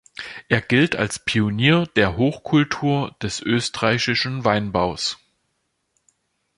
[0.49, 5.19] Er gilt als Pionier der Hochkultur des österreichischen Weinbaues.